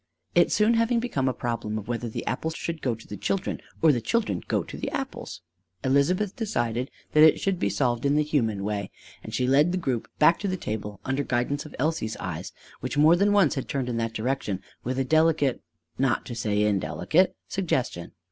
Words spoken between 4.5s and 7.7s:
to the apples, Elizabeth decided that it should be